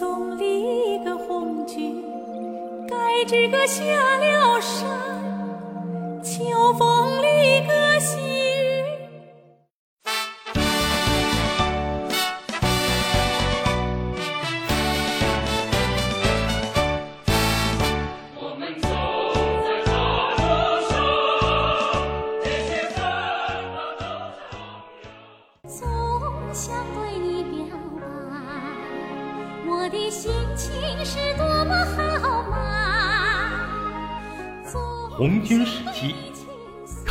[0.00, 2.02] 送离个红军，
[2.88, 3.84] 该知个下
[4.16, 4.88] 了山，
[6.22, 6.89] 秋风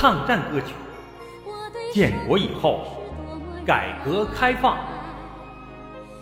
[0.09, 0.73] 抗战歌曲，
[1.93, 2.97] 建国以后
[3.63, 4.75] 改革开放，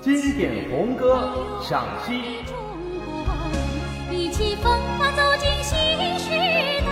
[0.01, 2.43] 经典红歌赏析。
[4.11, 6.31] 一起风发走进新时
[6.81, 6.91] 代，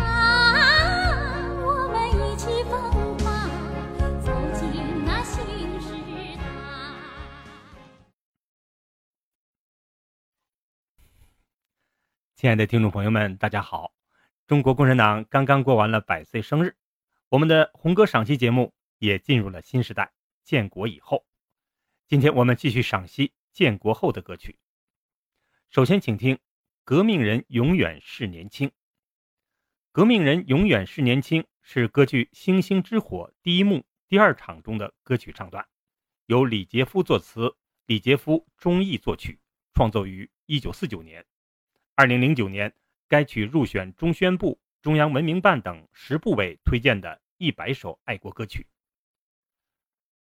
[0.00, 0.04] 啊，
[1.64, 2.80] 我们一起奋
[3.18, 3.48] 发
[4.20, 4.70] 走进
[5.04, 5.44] 那新
[5.80, 5.90] 时
[6.36, 6.44] 代。
[12.36, 13.95] 亲爱的听众朋友们，大家好！
[14.46, 16.76] 中国共产党刚刚过完了百岁生日，
[17.30, 20.12] 我们的红歌赏析节目也进入了新时代，
[20.44, 21.26] 建国以后。
[22.06, 24.56] 今天我们继续赏析建国后的歌曲。
[25.68, 26.36] 首先，请听
[26.84, 28.68] 《革命人永远是年轻》。
[29.90, 35.66] 《革命人永远是年轻》是歌剧《星星之火》第一幕第二场中的歌曲唱段，
[36.26, 39.40] 由李杰夫作词，李杰夫中译作曲，
[39.74, 41.26] 创作于一九四九年。
[41.96, 42.72] 二零零九年，
[43.08, 48.66] 该曲入选中宣部、中央文明办等十部委推荐的一百首爱国歌曲。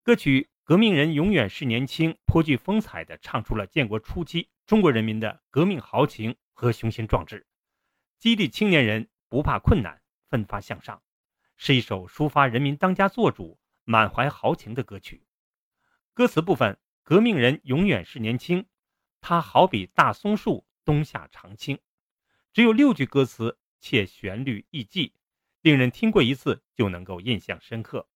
[0.03, 4.48] 歌曲《革命人永远是年轻》颇具风采地唱出了建国初期。
[4.67, 7.47] 中国人民的革命豪情和雄心壮志，
[8.19, 11.00] 激励青年人不怕困难、奋发向上，
[11.56, 15.25] 是一首抒发人民当家作主、满怀豪情的歌曲。
[16.14, 18.67] 歌词部分：革命人永远是年轻，
[19.20, 21.78] 他好比大松树，冬夏常青。
[22.57, 25.12] 只有六句歌词，且旋律易记，
[25.61, 28.09] 令人听过一次就能够印象深刻。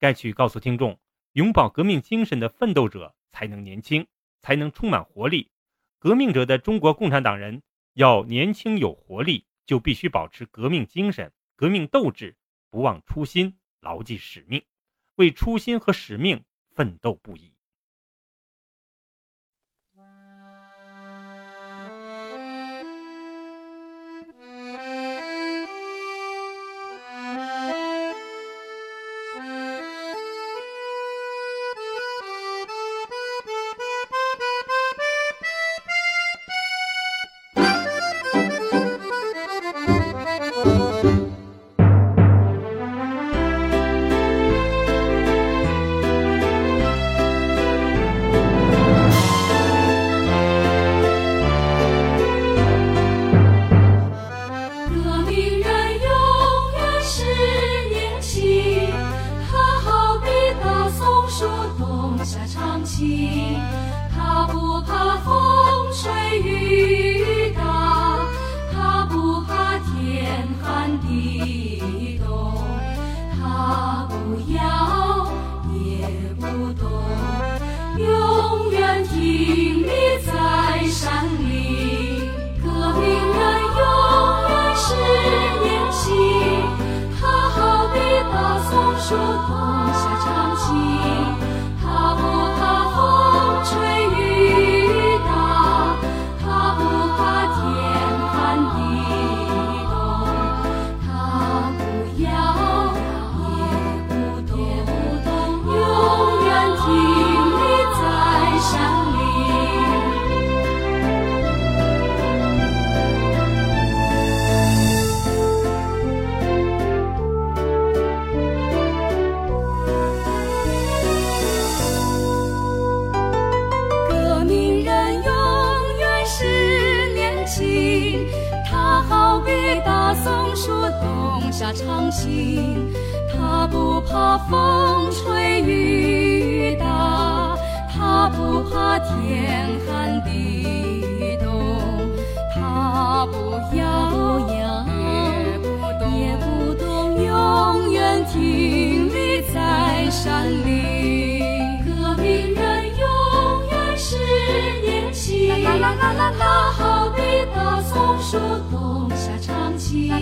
[0.00, 0.98] 该曲告诉听众：
[1.34, 4.08] 永葆革命精神的奋斗者才能年轻，
[4.40, 5.52] 才能充满活力。
[6.00, 12.36] 革命者的中国共产党人要年轻有活力，就必须保持革命精神、革命斗志，
[12.70, 14.64] 不忘初心，牢记使命，
[15.14, 16.42] 为初心和使命
[16.74, 17.54] 奋斗不已。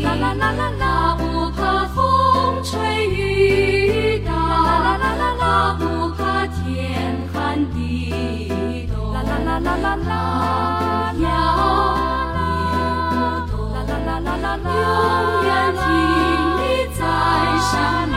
[0.08, 0.18] 青。
[0.78, 1.96] 他不怕风
[2.62, 4.30] 吹雨打，
[5.38, 5.42] 他
[5.78, 7.36] 不怕天寒
[7.74, 8.48] 地
[9.12, 10.10] 啦啦啦啦，
[11.12, 11.26] 不要也
[13.46, 15.82] 不冻，啦啦啦啦啦，永远挺
[16.58, 16.62] 立
[16.98, 17.00] 在
[17.70, 17.72] 山
[18.08, 18.12] 里。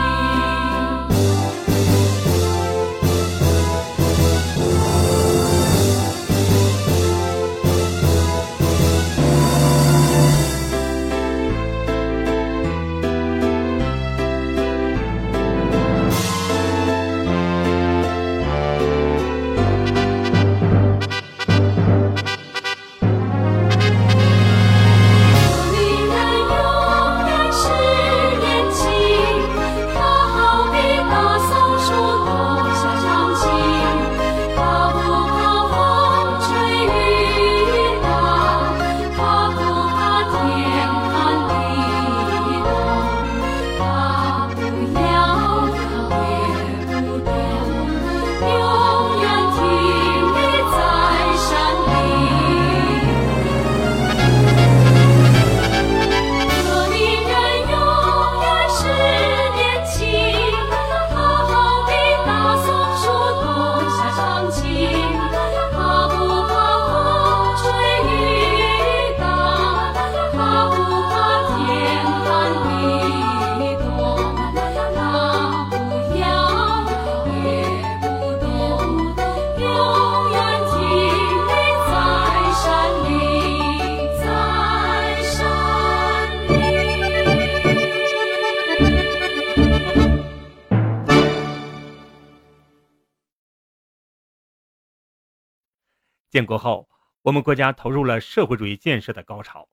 [96.32, 96.88] 建国后，
[97.20, 99.68] 我们国家投入了社会主义建设的高潮。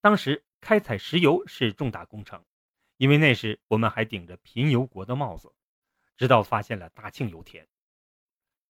[0.00, 2.46] 当时开采石油是重大工程，
[2.96, 5.52] 因为那时我们还顶着贫油国的帽子。
[6.16, 7.68] 直到发现了大庆油田，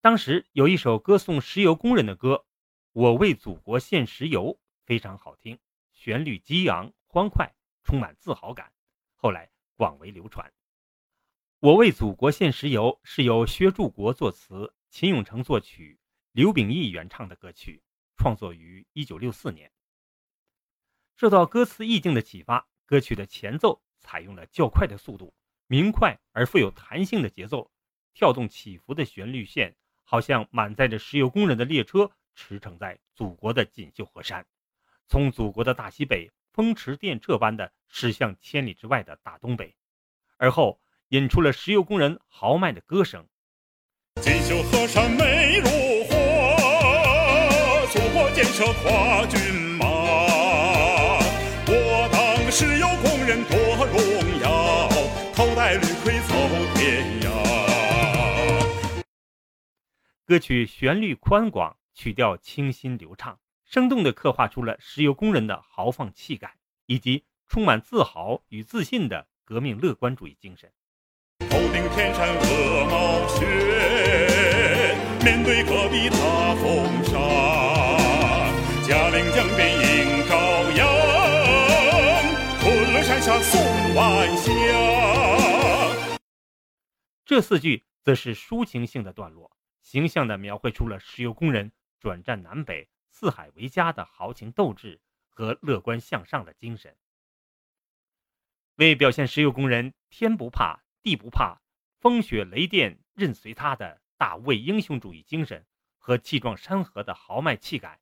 [0.00, 2.34] 当时有一首歌颂石油工人的歌，
[2.90, 4.54] 《我为祖国献石油》，
[4.84, 5.60] 非常好听，
[5.92, 7.54] 旋律激昂欢快，
[7.84, 8.72] 充满自豪感。
[9.14, 10.48] 后来广为流传。
[11.60, 16.00] 《我为祖国献石油》是由薛柱国作词，秦永成作曲。
[16.32, 17.82] 刘秉义原唱的歌曲，
[18.16, 19.72] 创作于一九六四年。
[21.16, 25.34] 受到歌词意境的启发，歌曲的前奏采用了较快的速度，
[25.66, 27.70] 明快而富有弹性的节奏，
[28.14, 34.46] 跳动起伏的旋律线，好像满载着石油工人的列车驰骋在祖国的锦绣河山，
[35.08, 39.74] 从祖国的大西北风驰电掣般的驶向千里之外的大东北，
[40.36, 43.26] 而后引出了石油工人豪迈的歌声。
[44.22, 45.37] 锦绣河山美
[48.58, 49.86] 国建设跨骏马。
[51.68, 53.56] 我当石油工人多
[53.86, 53.96] 荣
[54.40, 54.88] 耀，
[55.32, 56.34] 头戴绿盔走
[56.74, 57.28] 天涯。
[60.26, 66.54] 歌曲旋律宽广，曲调清新流畅，生动地刻画出了石油工人的豪放气概，
[66.86, 70.68] 以及充满自豪与自信的革命乐观主义精神。
[71.48, 77.16] 头顶天山鹅毛雪，面对戈壁大风沙，
[87.24, 91.70] 这四句则是抒情性的段落，形象地描绘出了石油工人
[92.00, 96.96] 转战南北、四海为家的豪情斗志和乐观向上的精神。
[98.76, 101.60] 为表现石油工人天不怕地不怕，
[102.00, 105.66] 风雪雷电任随他的大无畏英雄主义精神
[105.98, 108.00] 和气壮山河的豪迈气概，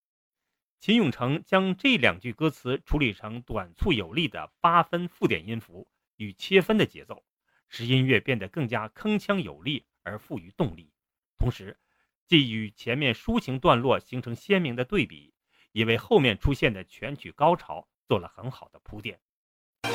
[0.78, 7.24] 秦永成将这两句歌词处理成短促有力的八分附点音符与切分的节奏，
[7.68, 10.92] 使音乐变得更加铿锵有力而富于动力。
[11.38, 11.78] 同时，
[12.26, 15.34] 既与前面抒情段落形成鲜明的对比，
[15.72, 19.20] 也为后面出现的全曲高潮做了很好的铺垫。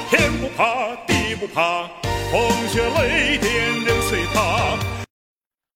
[0.09, 1.87] 天不怕地不怕，
[2.31, 5.05] 风雪雷电任随他。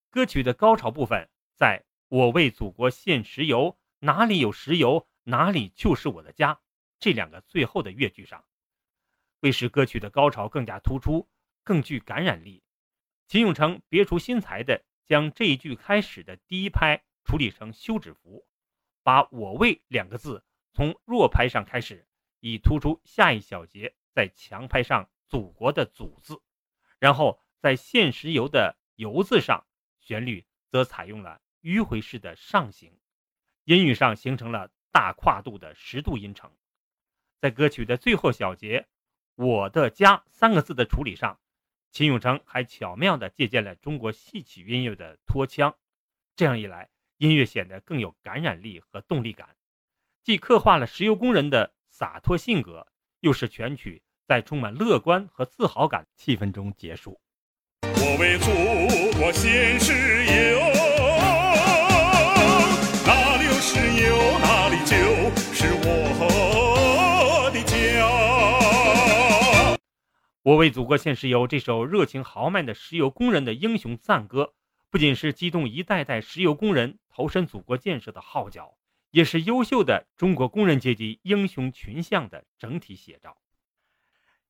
[0.09, 6.61] 歌曲的高潮部分，在我为祖国献石油，哪里有石油，哪里就是我的家
[6.99, 8.45] 这两个最后的乐句上，
[9.45, 11.29] 为使歌曲的高潮更加突出、
[11.63, 12.63] 更具感染力，
[13.27, 18.47] 秦永成别出心裁的将这一句开始的第一拍处理成休止符，
[19.03, 22.07] 把我为两个字从弱拍上开始，
[22.39, 26.41] 以突出下一小节在强拍上祖国的祖字，
[26.97, 29.63] 然后在现实油的油字上。
[29.99, 32.99] 旋律则采用了迂回式的上行，
[33.63, 36.51] 音域上形成了大跨度的十度音程。
[37.39, 38.87] 在歌曲的最后小节
[39.35, 41.39] “我的家”三个字的处理上，
[41.91, 45.75] 秦永成还巧妙地借鉴了中国戏曲音乐的拖腔。
[46.35, 49.55] 这样一来，音音乐显得更有感染力和动力感，
[50.23, 52.87] 既刻画了石油工人的洒脱性格，
[53.19, 57.19] 又使全曲在充满乐观和自豪感气氛中结束。
[57.83, 59.93] 我为祖国献石
[60.25, 60.59] 油，
[70.45, 74.53] 我为祖国献石油这首热情豪迈的石油工人的英雄赞歌，
[74.91, 78.77] 不仅是激动一代代石油工人投身祖国建设的号角，
[79.09, 83.35] 也是优秀的中国工人阶级英雄群像的整体写照。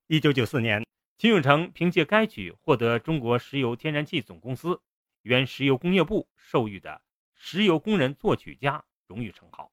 [0.07, 0.85] 一九九四年。
[1.17, 4.81] 秦永成凭借该曲获得中国石油天然气总公司
[5.21, 7.01] 原石油工业部授予的
[7.33, 9.71] 石油工人作曲家荣誉称号。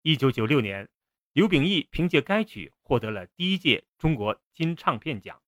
[0.00, 0.88] 一九九六年，
[1.34, 5.42] 刘秉义凭借该曲获得了第一届中国金唱片奖。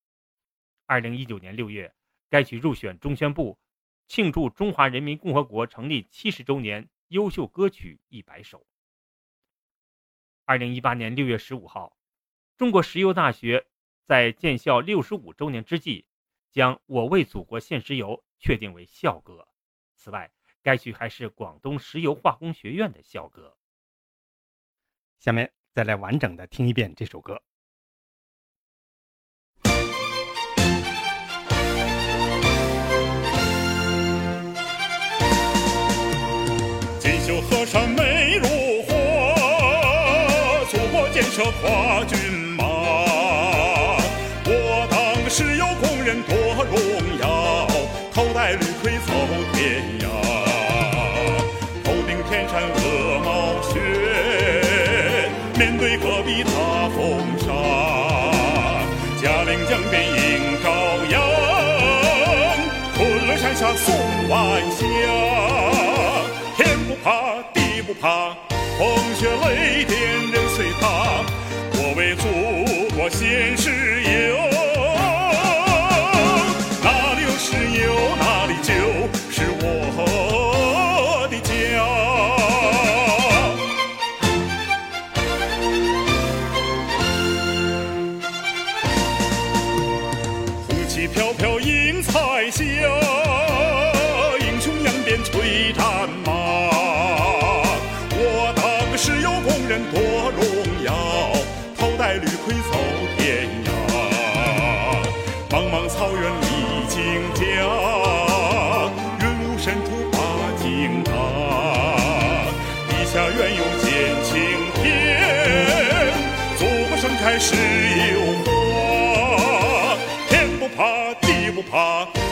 [0.85, 1.95] 二零一九年六月，
[2.29, 3.59] 该曲入选中宣部
[4.07, 8.67] 庆祝中华人民共和国成立七十周年优秀歌曲一百首。
[10.45, 11.97] 二零一八年六月十五号，
[12.59, 13.67] 中国石油大学。
[14.05, 16.05] 在建校六十五周年之际，
[16.51, 19.47] 将“我为祖国献石油”确定为校歌。
[19.95, 20.33] 此外，
[20.63, 23.57] 该曲还是广东石油化工学院的校歌。
[25.21, 27.41] 下面再来完整的听一遍这首歌。
[36.99, 38.47] 锦绣河山美如
[38.83, 38.93] 画，
[40.71, 42.05] 祖国建设跨
[64.61, 64.85] 天下，
[66.55, 68.37] 天不怕地不怕，
[68.79, 69.99] 风雪雷电
[70.31, 71.25] 任随他。
[71.73, 74.00] 我为祖国献身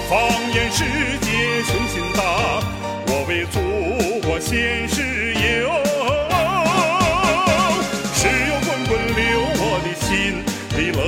[0.09, 0.19] 放
[0.53, 0.85] 眼世
[1.21, 2.21] 界雄心大。
[3.11, 3.57] 我为祖
[4.27, 5.71] 国献石油，
[8.15, 9.23] 石油滚滚流，
[9.61, 10.07] 我的心
[10.77, 10.99] 里乐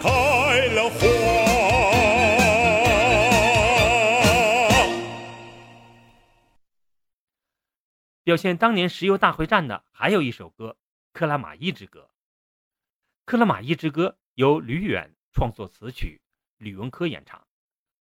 [0.00, 0.04] 开
[0.74, 1.00] 了花。
[8.24, 10.76] 表现当年石油大会战的还有一首歌
[11.12, 12.00] 《克拉玛依之歌》。
[13.26, 14.08] 《克拉玛依之歌》。
[14.34, 16.22] 由吕远创作词曲，
[16.56, 17.46] 吕文科演唱。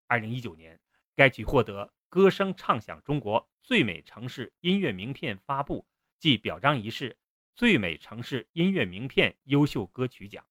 [0.08, 0.80] 二零一九年，
[1.13, 5.86] 该曲获得“歌声唱响中国最美城市音乐名片发布
[6.20, 7.18] 暨表彰仪式
[7.53, 10.48] 最美城市音乐名片优秀歌曲奖”。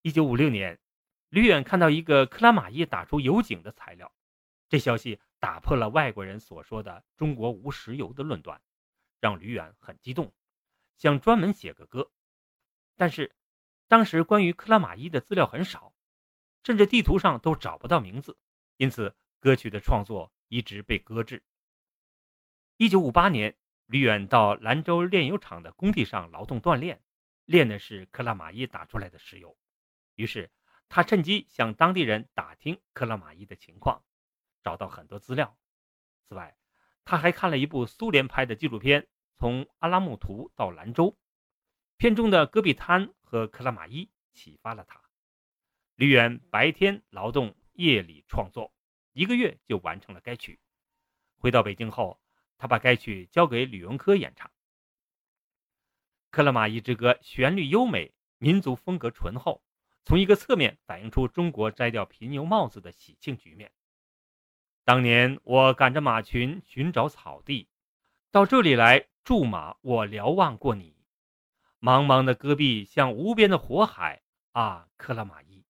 [0.00, 0.80] 一九五六年，
[1.28, 4.10] 吕远看到一个克拉玛依打出油井的材料，
[4.70, 8.62] 这消息打破了外国人所说的“中国无石油”的论断，
[9.20, 10.32] 让吕远很激动，
[11.00, 12.12] 想专门写个歌，
[12.96, 13.34] 但是。
[13.88, 15.92] 当时关于克拉玛依的资料很少，
[16.62, 18.38] 甚至地图上都找不到名字，
[18.76, 21.42] 因此歌曲的创作一直被搁置。
[22.76, 27.02] 一九五八年，吕远到兰州炼油厂的工地上劳动锻炼，
[27.46, 29.58] 炼的是克拉玛依打出来的石油。
[30.14, 30.52] 于是
[30.88, 34.04] 他趁机向当地人打听克拉玛依的情况，
[34.62, 35.58] 找到很多资料。
[36.28, 36.56] 此外，
[37.04, 39.02] 他还看了一部苏联拍的纪录片
[39.40, 41.06] 《从阿拉木图到兰州》，
[41.96, 43.12] 片中的戈壁滩。
[43.30, 45.00] 和克拉玛依启发了他。
[45.94, 48.74] 李远白天劳动，夜里创作，
[49.12, 50.58] 一个月就完成了该曲。
[51.38, 52.20] 回到北京后，
[52.58, 54.48] 他把该曲交给吕文科演唱。
[56.32, 59.62] 《克拉玛依之歌》旋律优美，民族风格醇厚，
[60.04, 63.70] 从一个侧面反映出中国摘掉贫牛帽子的喜庆局面。
[64.84, 67.68] 当年我赶着马群寻找草地，
[68.32, 70.96] 到这里来驻马，我瞭望过你。
[71.80, 74.22] 茫茫的戈壁像无边的火海
[74.52, 75.64] 啊，克拉玛依，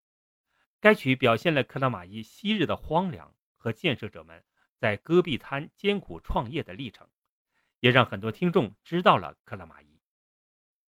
[0.80, 4.42] 该曲表现了克拉玛依昔日的荒凉和建设者们
[4.76, 7.08] 在戈壁滩艰苦创业的历程，
[7.80, 10.00] 也让很多听众知道了克拉玛依。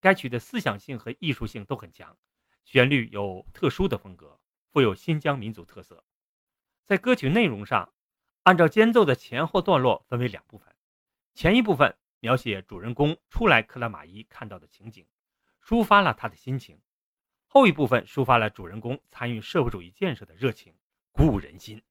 [0.01, 2.17] 该曲的思想性和艺术性都很强，
[2.65, 4.41] 旋律有特殊的风格，
[4.73, 6.05] 富有新疆民族特色。
[6.87, 7.93] 在歌曲内容上，
[8.43, 10.75] 按照间奏的前后段落分为两部分，
[11.35, 15.05] 前一部分描写主人公初来克拉玛依看到的情景，
[15.61, 16.81] 抒发了他的心情。
[17.47, 20.73] 后一部分抒发了主人公参与社会主义建设的热情，
[21.11, 21.83] 鼓舞人心。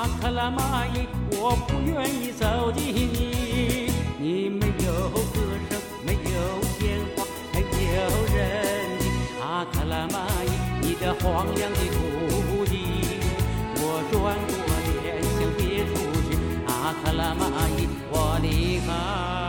[0.00, 3.92] 阿克拉玛依，我不愿意走进你。
[4.18, 5.36] 你没有歌
[5.68, 8.00] 声，没有鲜花，没有
[8.34, 8.38] 人
[8.98, 9.04] 迹。
[9.42, 10.48] 阿克拉玛依，
[10.80, 12.72] 你这荒凉的土地，
[13.76, 14.16] 我转
[14.48, 15.92] 过脸向别处
[16.30, 16.32] 去。
[16.66, 19.39] 阿克拉玛依，我离开。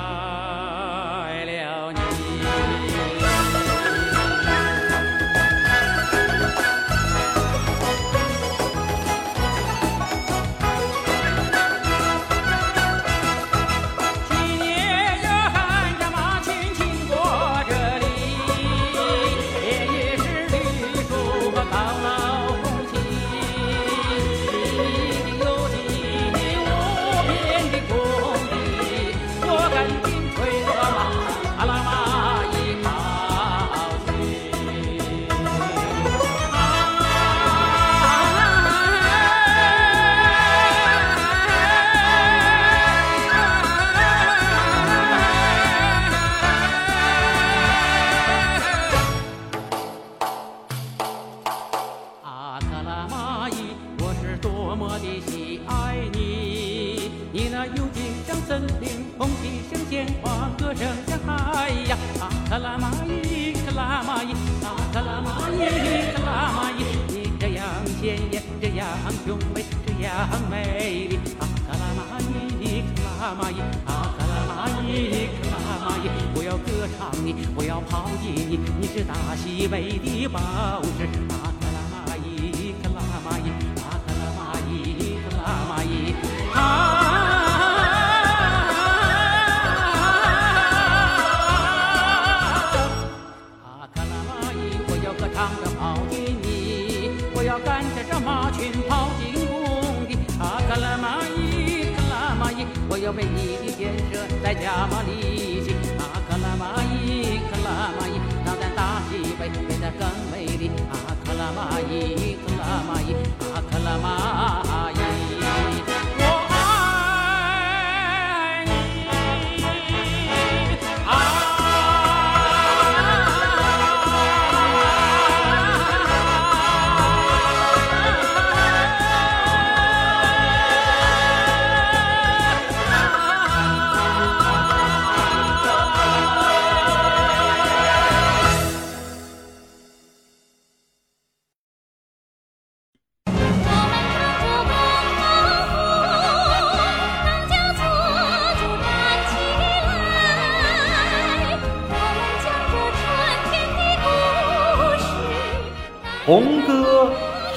[68.81, 68.89] 杨
[69.23, 69.63] 兄妹，
[70.01, 70.09] 杨
[70.49, 71.07] 妹，
[71.39, 72.17] 阿格拉
[72.59, 75.45] 尼卡玛依，阿格拉尼卡
[75.85, 81.05] 玛依，我要歌唱你，我要抛弃你，你是大西北的宝石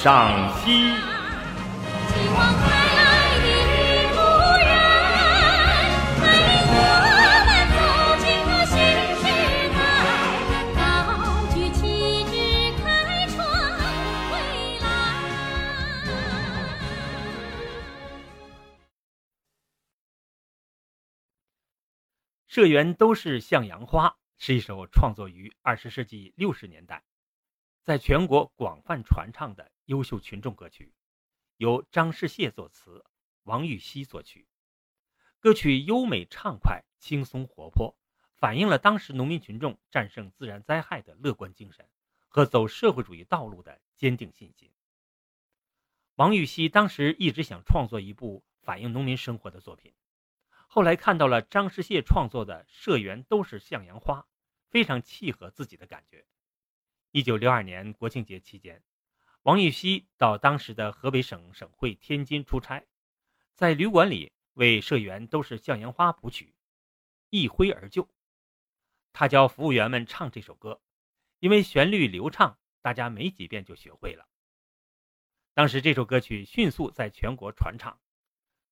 [0.05, 1.01] 掌心，继
[2.29, 2.63] 望开
[2.95, 3.01] 来
[3.41, 4.21] 的领路
[4.61, 4.69] 人，
[6.21, 6.77] 带领我
[7.49, 7.81] 们走
[8.21, 8.29] 进
[8.69, 8.77] 新
[9.17, 9.25] 时
[9.73, 9.77] 代，
[10.77, 10.77] 高
[11.55, 11.81] 举旗
[12.27, 12.37] 帜
[12.83, 12.85] 开
[13.29, 13.33] 创
[14.29, 14.85] 未来。
[22.47, 27.03] 社员都是向阳花，是一首创作于二十世纪六十年代，
[27.87, 29.71] 在全国广泛传唱的。
[29.87, 30.95] 优秀群众歌曲，
[31.57, 33.05] 由张世燮作词，
[33.43, 34.49] 王玉溪作曲。
[35.41, 37.95] 歌曲优美畅快、轻松活泼，
[38.35, 41.87] 反映了当时农民群众战胜自然灾害的乐观精神
[42.29, 44.73] 和走社会主义道路的坚定信心。
[46.15, 49.93] 王禹锡当时一直想创作一部反映农民生活的作品，
[50.67, 54.21] 后来看到了张世燮创作的《社员都是向阳花》，
[54.71, 56.25] 非常契合自己的感觉。
[57.11, 58.83] 一九六二年国庆节期间，
[59.45, 62.83] 王禹锡到当时的河北省省会天津出差，
[63.55, 66.55] 在旅馆里为社员都是向阳花谱曲，
[67.29, 68.09] 一挥而就。
[69.13, 70.81] 他教服务员们唱这首歌，
[71.41, 74.27] 因为旋律流畅，大家没几遍就学会了。
[75.53, 78.01] 当时这首歌曲迅速在全国传唱，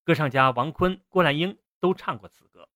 [0.05, 2.67] 歌唱家王坤、郭兰英都唱过此歌，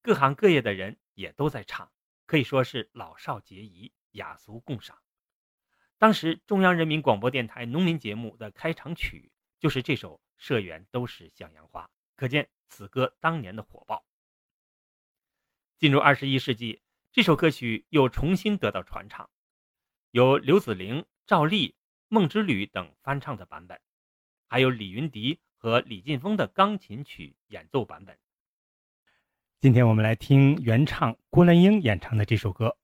[0.00, 1.90] 各行各业的人也都在唱，
[2.24, 4.96] 可以说是老少皆宜，雅俗共赏。
[5.98, 11.84] 当时中央人民广播电台农民节目的开场曲就是这首《社员都是向阳花》，
[12.16, 14.04] 可见此歌当年的火爆。
[15.78, 16.82] 进入二十一世纪，
[17.12, 19.28] 这首歌曲又重新得到传唱，
[20.10, 21.74] 由刘子玲、赵丽。
[22.08, 23.80] 孟之旅等翻唱的版本，
[24.46, 28.16] 还有李云迪和李劲峰的钢琴曲演奏版本。
[29.58, 32.78] 今天我们来听原唱郭兰英演唱的这首歌。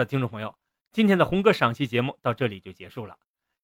[0.00, 0.58] 了，听众朋友，
[0.92, 3.18] 今天的红歌赏析节目到这里就结束了。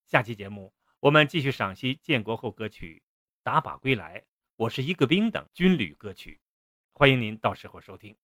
[0.05, 3.03] 下期节目我们继续赏析建国后歌曲
[3.43, 4.19] 《打靶归来》
[4.57, 6.39] 《我是一个兵》等军旅歌曲，
[6.93, 8.15] 欢迎您到时候收听。